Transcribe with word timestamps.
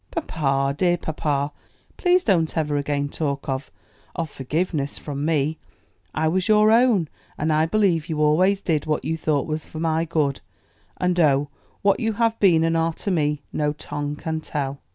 "Papa, 0.09 0.73
dear 0.75 0.97
papa, 0.97 1.51
please 1.95 2.23
don't 2.23 2.57
ever 2.57 2.75
again 2.75 3.07
talk 3.07 3.47
of 3.47 3.69
of 4.15 4.31
forgiveness 4.31 4.97
from 4.97 5.23
me; 5.23 5.59
I 6.15 6.27
was 6.27 6.47
your 6.47 6.71
own, 6.71 7.07
and 7.37 7.53
I 7.53 7.67
believe 7.67 8.09
you 8.09 8.19
always 8.19 8.61
did 8.63 8.87
what 8.87 9.05
you 9.05 9.15
thought 9.15 9.45
was 9.45 9.63
for 9.63 9.77
my 9.79 10.05
good; 10.05 10.41
and 10.97 11.19
oh, 11.19 11.49
what 11.83 11.99
you 11.99 12.13
have 12.13 12.39
been, 12.39 12.63
and 12.63 12.75
are 12.75 12.93
to 12.93 13.11
me, 13.11 13.43
no 13.53 13.73
tongue 13.73 14.15
can 14.15 14.41
tell." 14.41 14.79